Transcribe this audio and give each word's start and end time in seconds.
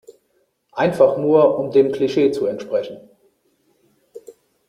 Einfach 0.71 1.17
nur 1.19 1.59
um 1.59 1.69
dem 1.69 1.91
Klischee 1.91 2.31
zu 2.31 2.47
entsprechen. 2.47 3.07